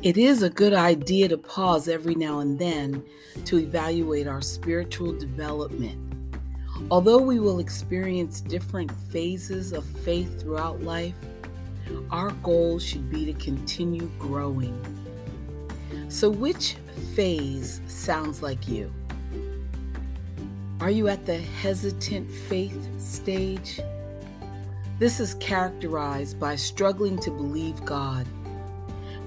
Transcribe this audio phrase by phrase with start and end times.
[0.00, 3.02] It is a good idea to pause every now and then
[3.46, 5.98] to evaluate our spiritual development.
[6.88, 11.16] Although we will experience different phases of faith throughout life,
[12.12, 14.80] our goal should be to continue growing.
[16.08, 16.76] So, which
[17.16, 18.92] phase sounds like you?
[20.80, 23.80] Are you at the hesitant faith stage?
[25.00, 28.28] This is characterized by struggling to believe God.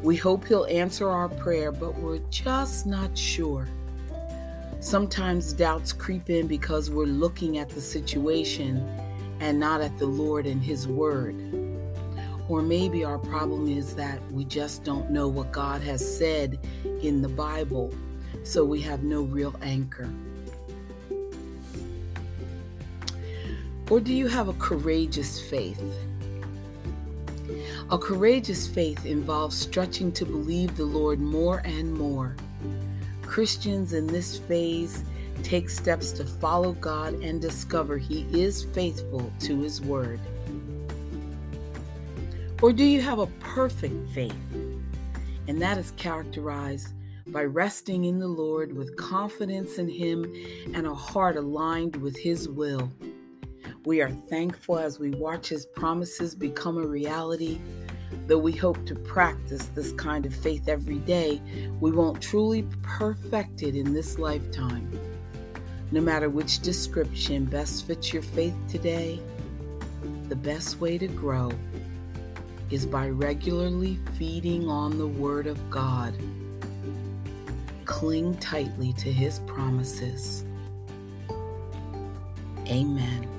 [0.02, 3.68] We hope He'll answer our prayer, but we're just not sure.
[4.80, 8.78] Sometimes doubts creep in because we're looking at the situation
[9.40, 11.36] and not at the Lord and His Word.
[12.50, 16.60] Or maybe our problem is that we just don't know what God has said
[17.04, 17.94] in the Bible,
[18.44, 20.10] so we have no real anchor.
[23.92, 25.82] Or do you have a courageous faith?
[27.92, 32.38] A courageous faith involves stretching to believe the Lord more and more.
[33.22, 35.04] Christians in this phase
[35.44, 40.22] take steps to follow God and discover He is faithful to His Word.
[42.62, 44.36] Or do you have a perfect faith?
[45.50, 46.94] And that is characterized
[47.28, 50.34] by resting in the Lord with confidence in Him
[50.74, 52.90] and a heart aligned with His will.
[53.84, 57.60] We are thankful as we watch His promises become a reality.
[58.32, 61.42] Though we hope to practice this kind of faith every day,
[61.82, 64.90] we won't truly perfect it in this lifetime.
[65.92, 69.20] No matter which description best fits your faith today,
[70.30, 71.52] the best way to grow
[72.70, 76.16] is by regularly feeding on the Word of God.
[77.84, 80.46] Cling tightly to His promises.
[82.66, 83.31] Amen.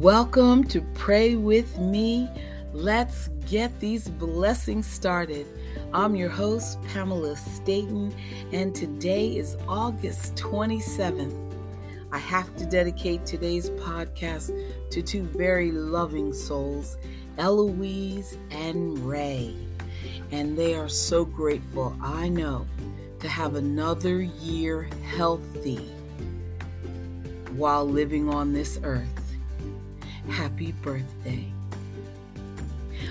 [0.00, 2.28] Welcome to Pray With Me.
[2.74, 5.46] Let's get these blessings started.
[5.94, 8.14] I'm your host, Pamela Staten,
[8.52, 11.34] and today is August 27th.
[12.12, 14.52] I have to dedicate today's podcast
[14.90, 16.98] to two very loving souls,
[17.38, 19.56] Eloise and Ray.
[20.30, 22.66] And they are so grateful, I know,
[23.20, 25.90] to have another year healthy
[27.52, 29.25] while living on this earth
[30.30, 31.44] happy birthday.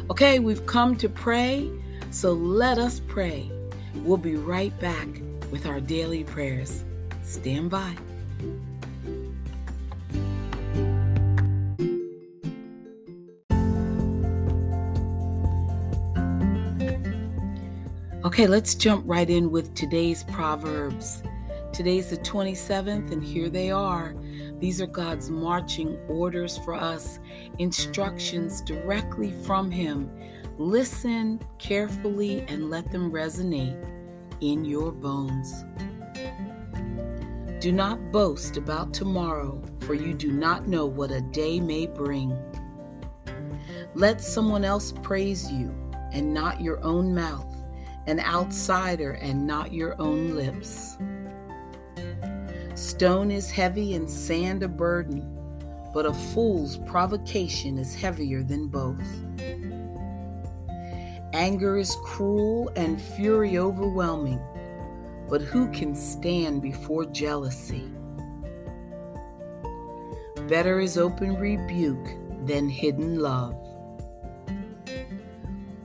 [0.09, 1.69] Okay, we've come to pray,
[2.11, 3.49] so let us pray.
[4.03, 5.07] We'll be right back
[5.51, 6.83] with our daily prayers.
[7.23, 7.95] Stand by.
[18.25, 21.21] Okay, let's jump right in with today's Proverbs.
[21.75, 24.15] Today's the 27th, and here they are.
[24.59, 27.19] These are God's marching orders for us,
[27.59, 30.09] instructions directly from Him.
[30.57, 33.77] Listen carefully and let them resonate
[34.39, 35.65] in your bones.
[37.59, 42.33] Do not boast about tomorrow, for you do not know what a day may bring.
[43.95, 45.75] Let someone else praise you
[46.13, 47.53] and not your own mouth,
[48.07, 50.97] an outsider and not your own lips.
[52.75, 55.23] Stone is heavy and sand a burden,
[55.93, 58.99] but a fool's provocation is heavier than both.
[61.31, 64.41] Anger is cruel and fury overwhelming,
[65.29, 67.89] but who can stand before jealousy?
[70.49, 73.55] Better is open rebuke than hidden love.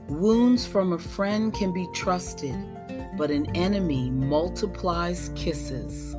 [0.09, 2.55] Wounds from a friend can be trusted,
[3.17, 6.17] but an enemy multiplies kisses.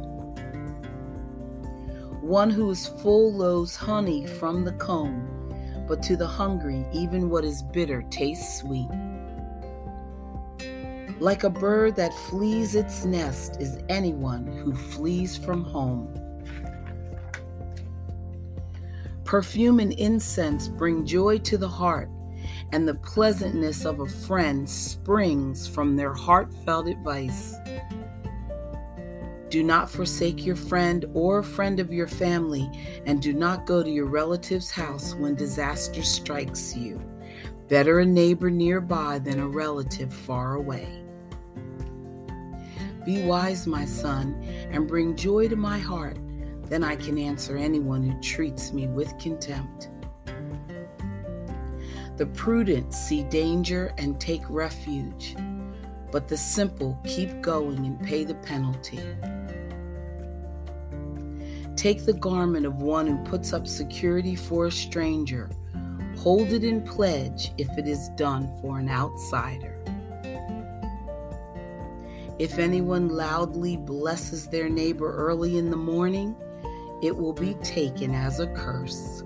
[2.32, 5.54] One who is full loathes honey from the comb,
[5.86, 8.88] but to the hungry, even what is bitter tastes sweet.
[11.20, 16.08] Like a bird that flees its nest is anyone who flees from home.
[19.24, 22.08] Perfume and incense bring joy to the heart,
[22.72, 27.56] and the pleasantness of a friend springs from their heartfelt advice.
[29.52, 32.70] Do not forsake your friend or friend of your family,
[33.04, 36.98] and do not go to your relative's house when disaster strikes you.
[37.68, 41.04] Better a neighbor nearby than a relative far away.
[43.04, 46.16] Be wise, my son, and bring joy to my heart.
[46.70, 49.90] Then I can answer anyone who treats me with contempt.
[52.16, 55.36] The prudent see danger and take refuge,
[56.10, 59.00] but the simple keep going and pay the penalty.
[61.82, 65.50] Take the garment of one who puts up security for a stranger.
[66.18, 69.82] Hold it in pledge if it is done for an outsider.
[72.38, 76.36] If anyone loudly blesses their neighbor early in the morning,
[77.02, 79.24] it will be taken as a curse.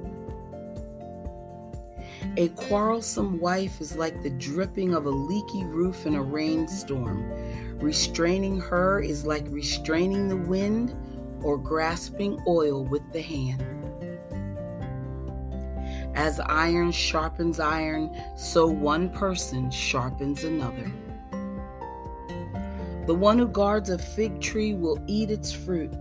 [2.38, 7.30] A quarrelsome wife is like the dripping of a leaky roof in a rainstorm.
[7.80, 10.96] Restraining her is like restraining the wind
[11.42, 13.62] or grasping oil with the hand.
[16.14, 20.90] As iron sharpens iron, so one person sharpens another.
[23.06, 25.92] The one who guards a fig tree will eat its fruit,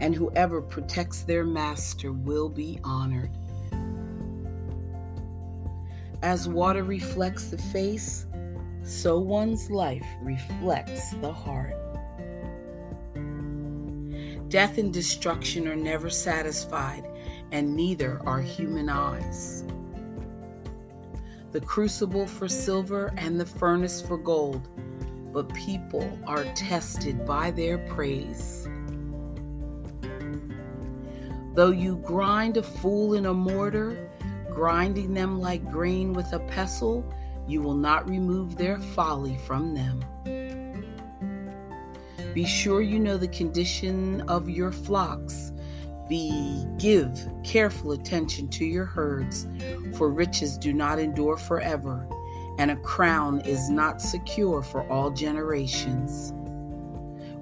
[0.00, 3.30] and whoever protects their master will be honored.
[6.22, 8.26] As water reflects the face,
[8.82, 11.76] so one's life reflects the heart.
[14.50, 17.08] Death and destruction are never satisfied,
[17.50, 19.64] and neither are human eyes.
[21.52, 24.68] The crucible for silver and the furnace for gold
[25.32, 28.68] but people are tested by their praise.
[31.54, 34.10] Though you grind a fool in a mortar,
[34.50, 37.04] grinding them like grain with a pestle,
[37.46, 40.04] you will not remove their folly from them.
[42.34, 45.52] Be sure you know the condition of your flocks.
[46.08, 49.46] Be give careful attention to your herds,
[49.94, 52.08] for riches do not endure forever
[52.60, 56.34] and a crown is not secure for all generations.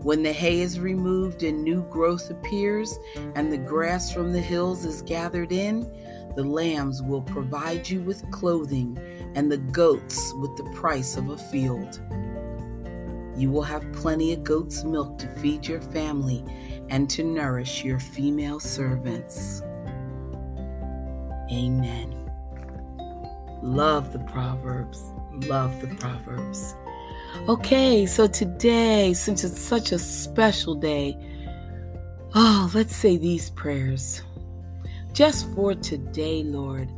[0.05, 2.97] When the hay is removed and new growth appears,
[3.35, 5.91] and the grass from the hills is gathered in,
[6.37, 8.97] the lambs will provide you with clothing,
[9.35, 12.01] and the goats with the price of a field.
[13.39, 16.45] You will have plenty of goat's milk to feed your family
[16.91, 19.63] and to nourish your female servants.
[21.49, 22.17] Amen.
[23.63, 25.13] Love the Proverbs.
[25.47, 26.75] Love the Proverbs.
[27.49, 31.17] Okay, so today, since it's such a special day,
[32.35, 34.21] oh, let's say these prayers.
[35.13, 36.89] Just for today, Lord,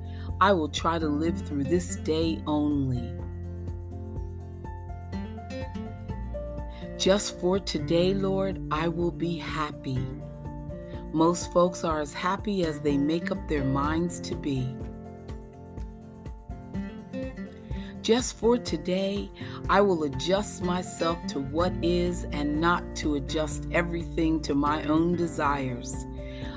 [0.41, 3.15] I will try to live through this day only.
[7.01, 10.07] Just for today, Lord, I will be happy.
[11.15, 14.77] Most folks are as happy as they make up their minds to be.
[18.03, 19.31] Just for today,
[19.71, 25.17] I will adjust myself to what is and not to adjust everything to my own
[25.17, 26.05] desires.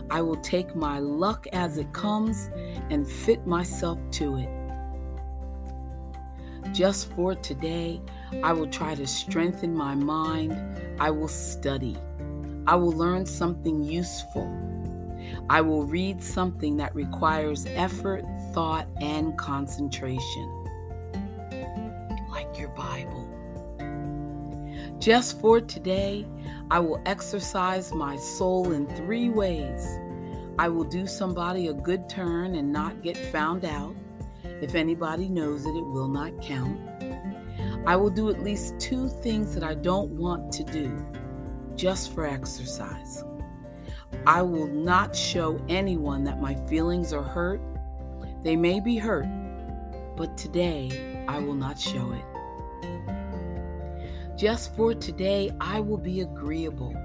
[0.10, 2.50] I will take my luck as it comes
[2.90, 4.63] and fit myself to it.
[6.74, 8.02] Just for today,
[8.42, 10.58] I will try to strengthen my mind.
[11.00, 11.96] I will study.
[12.66, 14.52] I will learn something useful.
[15.52, 20.64] I will read something that requires effort, thought, and concentration
[22.32, 23.30] like your Bible.
[24.98, 26.26] Just for today,
[26.72, 30.00] I will exercise my soul in three ways.
[30.58, 33.96] I will do somebody a good turn and not get found out.
[34.64, 36.80] If anybody knows it, it will not count.
[37.86, 41.06] I will do at least two things that I don't want to do
[41.76, 43.26] just for exercise.
[44.26, 47.60] I will not show anyone that my feelings are hurt.
[48.42, 49.28] They may be hurt,
[50.16, 52.24] but today I will not show it.
[54.38, 56.96] Just for today, I will be agreeable.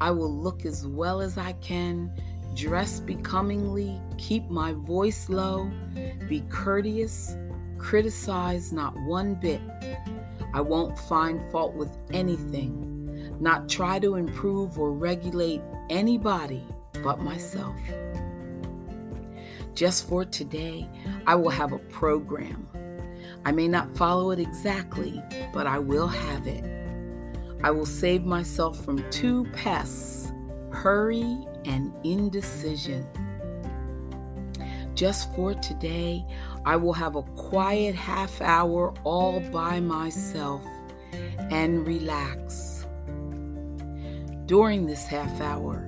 [0.00, 2.10] I will look as well as I can,
[2.54, 5.70] dress becomingly, keep my voice low,
[6.28, 7.36] be courteous,
[7.78, 9.60] criticize not one bit.
[10.54, 16.64] I won't find fault with anything, not try to improve or regulate anybody
[17.02, 17.76] but myself.
[19.74, 20.88] Just for today,
[21.26, 22.68] I will have a program
[23.44, 26.64] I may not follow it exactly, but I will have it.
[27.62, 30.32] I will save myself from two pests
[30.70, 33.06] hurry and indecision.
[34.94, 36.24] Just for today,
[36.64, 40.62] I will have a quiet half hour all by myself
[41.50, 42.84] and relax.
[44.46, 45.84] During this half hour,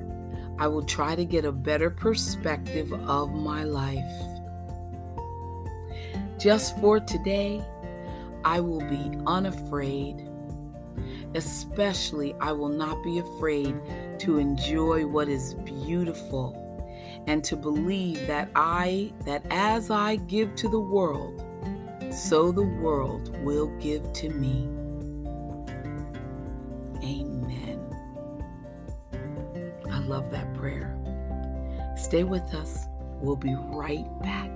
[0.58, 4.04] I will try to get a better perspective of my life.
[6.38, 7.64] Just for today,
[8.44, 10.28] I will be unafraid.
[11.34, 13.74] Especially, I will not be afraid
[14.20, 16.56] to enjoy what is beautiful
[17.26, 21.44] and to believe that I that as I give to the world,
[22.12, 24.68] so the world will give to me.
[27.02, 27.80] Amen.
[29.90, 30.96] I love that prayer.
[31.96, 32.86] Stay with us.
[33.20, 34.50] We'll be right back.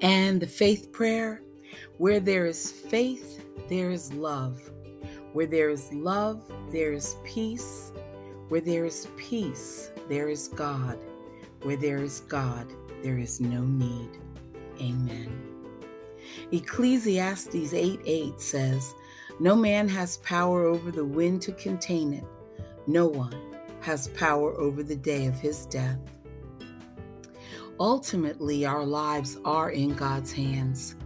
[0.00, 1.42] Faith prayer
[1.98, 4.60] where there is faith, there is love.
[5.32, 7.92] Where there is love, there is peace.
[8.48, 10.98] Where there is peace, there is God.
[11.62, 14.10] Where there is God, there is no need.
[14.80, 15.48] Amen.
[16.52, 18.94] Ecclesiastes 8 8 says,
[19.40, 22.24] No man has power over the wind to contain it,
[22.86, 23.34] no one
[23.80, 25.98] has power over the day of his death.
[27.80, 30.96] Ultimately, our lives are in God's hands.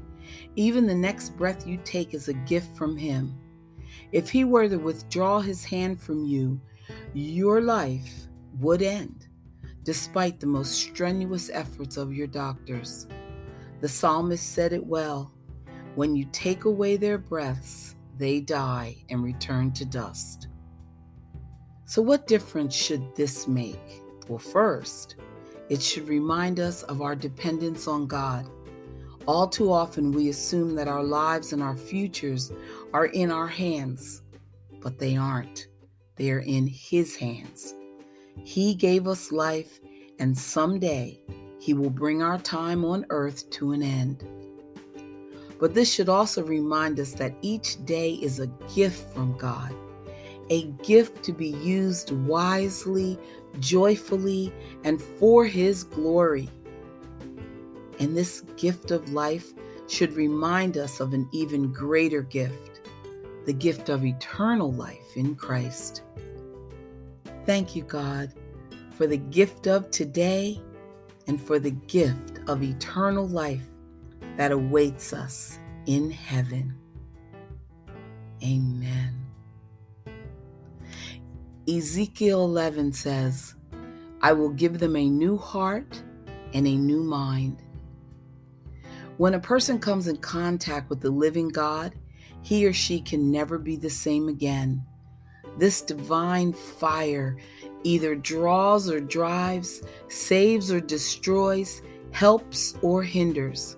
[0.57, 3.39] Even the next breath you take is a gift from Him.
[4.13, 6.61] If He were to withdraw His hand from you,
[7.13, 8.27] your life
[8.59, 9.29] would end,
[9.83, 13.07] despite the most strenuous efforts of your doctors.
[13.81, 15.33] The psalmist said it well
[15.95, 20.49] When you take away their breaths, they die and return to dust.
[21.85, 24.03] So, what difference should this make?
[24.29, 25.17] Well, first,
[25.69, 28.49] it should remind us of our dependence on God.
[29.27, 32.53] All too often, we assume that our lives and our futures
[32.93, 34.23] are in our hands,
[34.81, 35.69] but they aren't.
[36.17, 37.75] They are in His hands.
[38.45, 39.81] He gave us life,
[40.19, 41.21] and someday
[41.61, 44.27] He will bring our time on earth to an end.
[45.61, 49.73] But this should also remind us that each day is a gift from God,
[50.53, 53.19] a gift to be used wisely
[53.61, 54.53] joyfully,
[54.85, 56.49] and for His glory.
[57.99, 59.53] And this gift of life
[59.89, 62.69] should remind us of an even greater gift
[63.45, 66.05] the gift of eternal life in Christ.
[67.45, 68.33] Thank you, God,
[68.93, 70.63] for the gift of today
[71.27, 73.65] and for the gift of eternal life
[74.37, 76.73] that awaits us in heaven.
[78.45, 79.22] Amen.
[81.69, 83.55] Ezekiel 11 says,
[84.21, 86.03] I will give them a new heart
[86.53, 87.63] and a new mind.
[89.17, 91.95] When a person comes in contact with the living God,
[92.43, 94.85] he or she can never be the same again.
[95.57, 97.37] This divine fire
[97.85, 103.77] either draws or drives, saves or destroys, helps or hinders.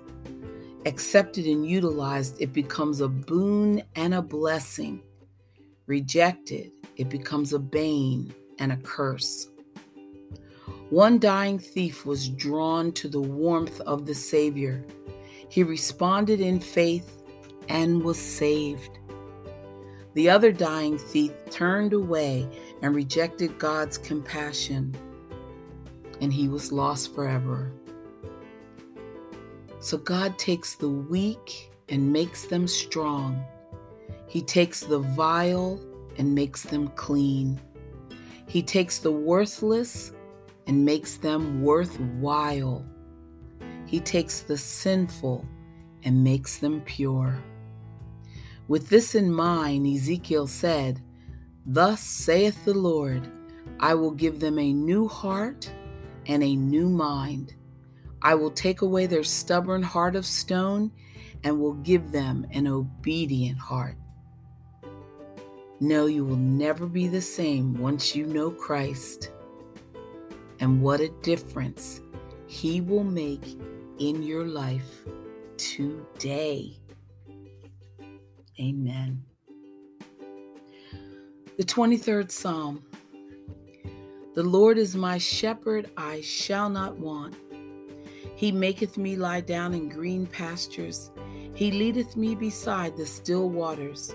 [0.87, 5.03] Accepted and utilized, it becomes a boon and a blessing.
[5.87, 9.49] Rejected, it becomes a bane and a curse.
[10.91, 14.85] One dying thief was drawn to the warmth of the Savior.
[15.49, 17.23] He responded in faith
[17.69, 18.99] and was saved.
[20.15, 22.49] The other dying thief turned away
[22.83, 24.95] and rejected God's compassion,
[26.21, 27.73] and he was lost forever.
[29.81, 33.45] So God takes the weak and makes them strong.
[34.29, 35.81] He takes the vile
[36.19, 37.61] and makes them clean.
[38.47, 40.13] He takes the worthless
[40.67, 42.85] and makes them worthwhile.
[43.87, 45.47] He takes the sinful
[46.03, 47.43] and makes them pure.
[48.69, 51.03] With this in mind, Ezekiel said,
[51.67, 53.31] Thus saith the Lord,
[53.81, 55.71] I will give them a new heart
[56.27, 57.55] and a new mind.
[58.23, 60.93] I will take away their stubborn heart of stone
[61.43, 63.97] and will give them an obedient heart.
[65.85, 69.31] No, you will never be the same once you know Christ.
[70.59, 72.01] And what a difference
[72.47, 73.59] He will make
[73.99, 75.05] in your life
[75.59, 76.79] today.
[78.59, 79.25] Amen.
[81.59, 82.83] The 23rd Psalm
[84.35, 87.35] The Lord is my shepherd, I shall not want.
[88.37, 91.11] He maketh me lie down in green pastures,
[91.53, 94.15] He leadeth me beside the still waters.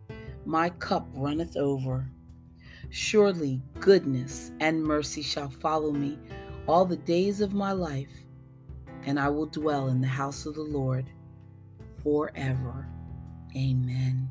[0.45, 2.09] my cup runneth over.
[2.89, 6.17] Surely goodness and mercy shall follow me
[6.67, 8.25] all the days of my life,
[9.03, 11.09] and I will dwell in the house of the Lord
[12.03, 12.87] forever.
[13.55, 14.29] Amen.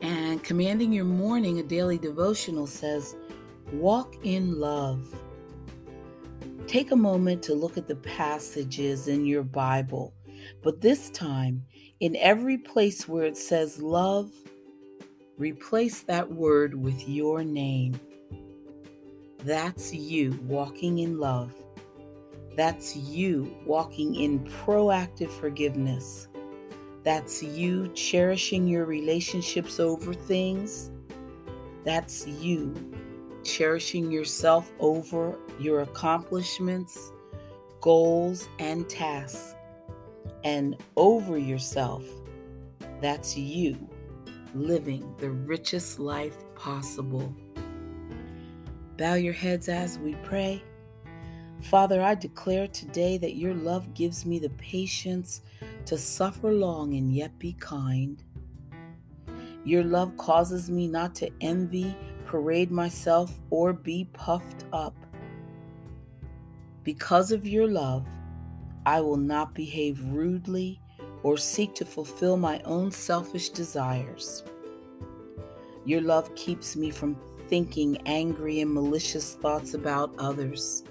[0.00, 3.16] And commanding your morning, a daily devotional says,
[3.72, 5.12] Walk in love.
[6.66, 10.14] Take a moment to look at the passages in your Bible,
[10.62, 11.64] but this time
[12.00, 14.30] in every place where it says love,
[15.38, 17.98] replace that word with your name.
[19.44, 21.54] That's you walking in love.
[22.56, 26.28] That's you walking in proactive forgiveness.
[27.04, 30.90] That's you cherishing your relationships over things.
[31.84, 32.74] That's you
[33.44, 37.12] cherishing yourself over your accomplishments,
[37.80, 39.55] goals, and tasks.
[40.46, 42.04] And over yourself,
[43.00, 43.76] that's you
[44.54, 47.34] living the richest life possible.
[48.96, 50.62] Bow your heads as we pray.
[51.62, 55.42] Father, I declare today that your love gives me the patience
[55.84, 58.22] to suffer long and yet be kind.
[59.64, 61.92] Your love causes me not to envy,
[62.24, 64.94] parade myself, or be puffed up.
[66.84, 68.06] Because of your love,
[68.86, 70.80] I will not behave rudely
[71.24, 74.44] or seek to fulfill my own selfish desires.
[75.84, 77.16] Your love keeps me from
[77.48, 80.84] thinking angry and malicious thoughts about others.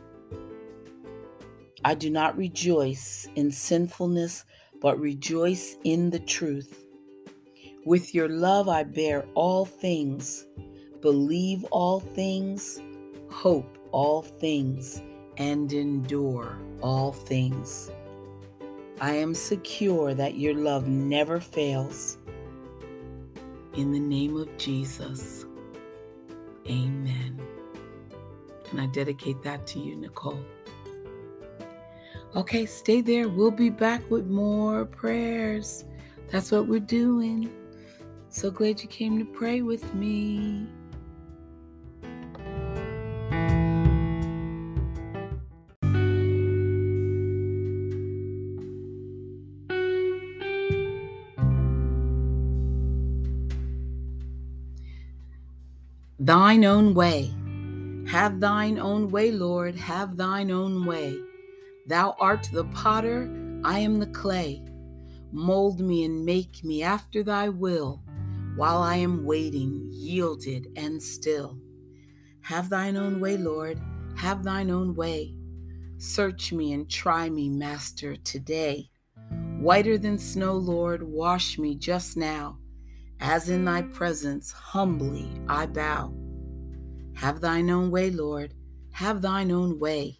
[1.85, 4.43] I do not rejoice in sinfulness,
[4.81, 6.85] but rejoice in the truth.
[7.85, 10.45] With your love, I bear all things,
[11.01, 12.81] believe all things,
[13.29, 15.01] hope all things,
[15.37, 17.91] and endure all things.
[19.01, 22.17] I am secure that your love never fails.
[23.73, 25.45] In the name of Jesus.
[26.67, 27.39] Amen.
[28.71, 30.39] And I dedicate that to you, Nicole.
[32.35, 33.29] Okay, stay there.
[33.29, 35.85] We'll be back with more prayers.
[36.31, 37.49] That's what we're doing.
[38.29, 40.67] So glad you came to pray with me.
[56.25, 57.31] Thine own way.
[58.07, 61.19] Have thine own way, Lord, have thine own way.
[61.85, 63.29] Thou art the potter,
[63.63, 64.65] I am the clay.
[65.31, 68.01] Mold me and make me after thy will,
[68.55, 71.59] while I am waiting, yielded and still.
[72.41, 73.79] Have thine own way, Lord,
[74.17, 75.35] have thine own way.
[75.99, 78.89] Search me and try me, Master, today.
[79.59, 82.57] Whiter than snow, Lord, wash me just now
[83.27, 86.13] as in thy presence humbly I bow.
[87.15, 88.53] Have thine own way, Lord,
[88.91, 90.19] have thine own way.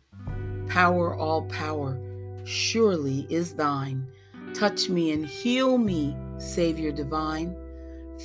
[0.68, 2.02] Power, all power,
[2.46, 4.08] surely is thine.
[4.56, 7.56] Touch me and heal me, Savior divine.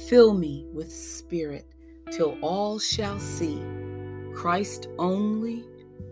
[0.08, 1.66] Fill me with spirit
[2.10, 3.62] till all shall see
[4.34, 5.62] Christ only,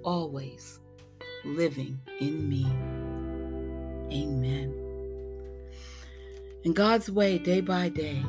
[0.04, 0.80] always
[1.42, 2.66] living in me.
[4.12, 4.74] Amen.
[6.64, 8.22] In God's way, day by day,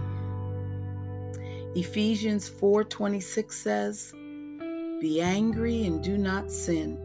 [1.76, 4.12] Ephesians 4:26 says,
[5.00, 6.98] "Be angry and do not sin."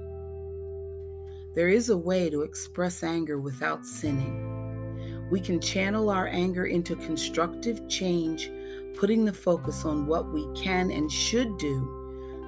[1.53, 5.29] There is a way to express anger without sinning.
[5.31, 8.51] We can channel our anger into constructive change,
[8.95, 11.87] putting the focus on what we can and should do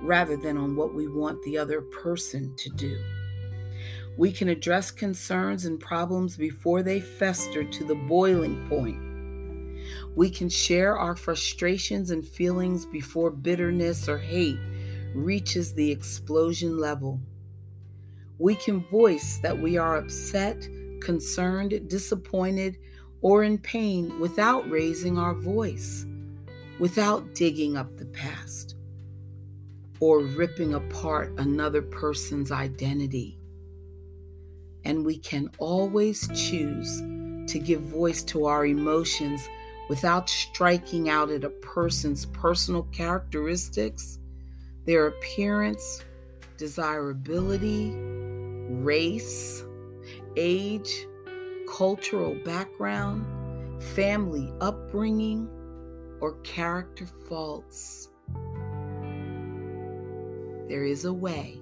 [0.03, 2.97] rather than on what we want the other person to do.
[4.17, 9.16] We can address concerns and problems before they fester to the boiling point
[10.17, 14.59] we can share our frustrations and feelings before bitterness or hate
[15.15, 17.21] reaches the explosion level.
[18.39, 20.67] We can voice that we are upset,
[21.03, 22.79] concerned, disappointed,
[23.21, 26.07] or in pain without raising our voice,
[26.79, 28.75] without digging up the past,
[30.01, 33.39] or ripping apart another person's identity.
[34.83, 37.03] And we can always choose
[37.53, 39.47] to give voice to our emotions
[39.89, 44.19] without striking out at a person's personal characteristics,
[44.85, 46.05] their appearance,
[46.57, 47.93] desirability,
[48.71, 49.63] race,
[50.37, 51.07] age,
[51.77, 53.25] cultural background,
[53.83, 55.49] family upbringing,
[56.21, 58.09] or character faults.
[60.69, 61.61] There is a way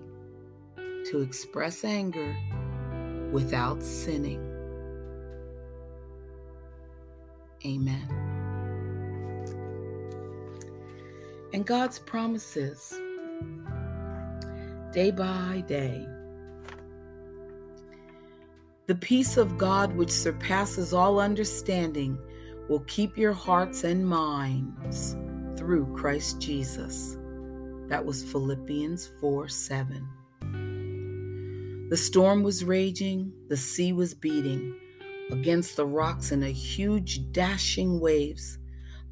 [0.76, 2.34] to express anger
[3.32, 4.53] without sinning.
[7.66, 8.08] Amen.
[11.52, 12.92] And God's promises
[14.92, 16.06] day by day.
[18.86, 22.18] The peace of God, which surpasses all understanding,
[22.68, 25.16] will keep your hearts and minds
[25.56, 27.16] through Christ Jesus.
[27.88, 30.08] That was Philippians 4 7.
[31.88, 34.74] The storm was raging, the sea was beating
[35.30, 38.58] against the rocks in a huge dashing waves.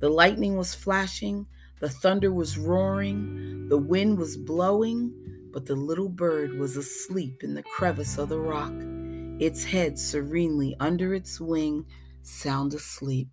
[0.00, 1.46] The lightning was flashing,
[1.80, 5.12] the thunder was roaring, the wind was blowing,
[5.52, 8.72] but the little bird was asleep in the crevice of the rock,
[9.40, 11.84] its head serenely under its wing,
[12.22, 13.28] sound asleep.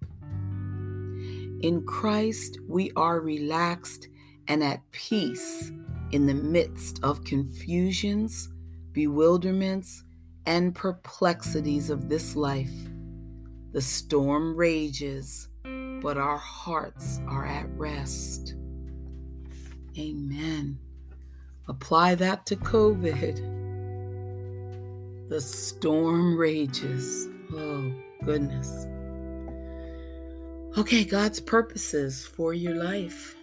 [1.62, 4.08] In Christ, we are relaxed
[4.48, 5.72] and at peace
[6.12, 8.50] in the midst of confusions,
[8.94, 10.04] bewilderments,
[10.46, 12.72] and perplexities of this life.
[13.72, 18.56] The storm rages, but our hearts are at rest.
[19.98, 20.80] Amen.
[21.68, 23.58] Apply that to COVID.
[25.30, 27.28] The storm rages.
[27.54, 27.92] Oh,
[28.24, 28.88] goodness.
[30.78, 33.36] Okay, God's purposes for your life.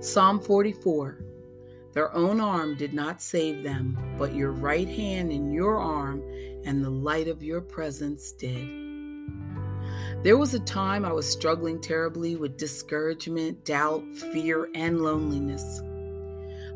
[0.00, 1.18] Psalm 44
[1.92, 6.22] Their own arm did not save them, but your right hand and your arm
[6.64, 8.68] and the light of your presence did.
[10.22, 15.80] There was a time I was struggling terribly with discouragement, doubt, fear, and loneliness.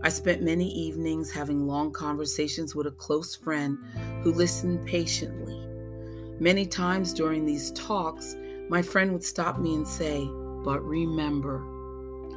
[0.03, 3.79] I spent many evenings having long conversations with a close friend
[4.23, 5.61] who listened patiently.
[6.41, 8.35] Many times during these talks,
[8.69, 10.27] my friend would stop me and say,
[10.65, 11.59] But remember,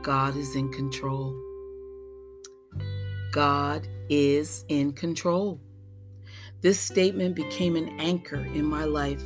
[0.04, 1.47] God is in control.
[3.38, 5.62] God is in control.
[6.62, 9.22] This statement became an anchor in my life.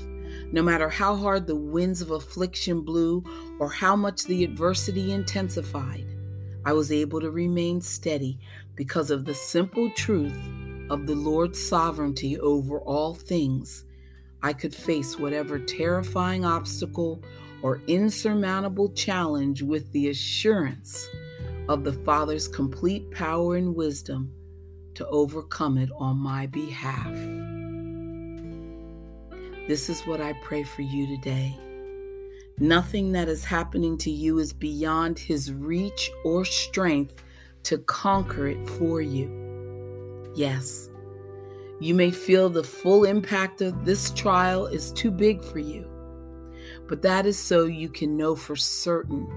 [0.52, 3.24] No matter how hard the winds of affliction blew
[3.58, 6.06] or how much the adversity intensified,
[6.66, 8.38] I was able to remain steady
[8.76, 10.38] because of the simple truth
[10.90, 13.86] of the Lord's sovereignty over all things.
[14.44, 17.24] I could face whatever terrifying obstacle
[17.62, 21.08] or insurmountable challenge with the assurance
[21.70, 24.32] of the Father's complete power and wisdom
[24.96, 27.14] to overcome it on my behalf.
[29.68, 31.58] This is what I pray for you today.
[32.58, 37.24] Nothing that is happening to you is beyond His reach or strength
[37.64, 40.32] to conquer it for you.
[40.36, 40.90] Yes,
[41.80, 45.88] you may feel the full impact of this trial is too big for you.
[46.88, 49.28] But that is so you can know for certain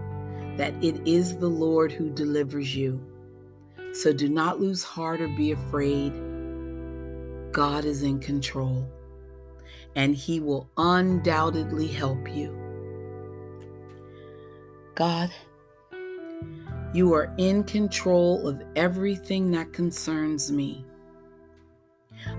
[0.56, 3.00] that it is the Lord who delivers you.
[3.92, 6.12] So do not lose heart or be afraid.
[7.52, 8.88] God is in control,
[9.94, 12.58] and He will undoubtedly help you.
[14.94, 15.30] God,
[16.92, 20.84] you are in control of everything that concerns me.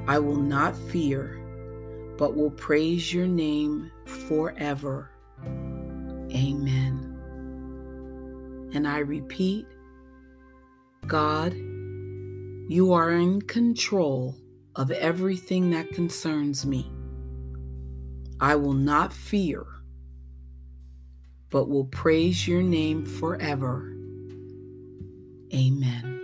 [0.08, 1.42] I will not fear
[2.18, 5.10] but will praise your name forever.
[6.32, 7.05] Amen.
[8.76, 9.66] And I repeat,
[11.08, 14.36] God, you are in control
[14.76, 16.92] of everything that concerns me.
[18.42, 19.66] I will not fear,
[21.50, 23.96] but will praise your name forever.
[25.54, 26.15] Amen.